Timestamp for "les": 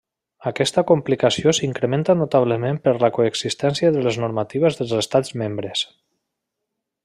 4.09-4.19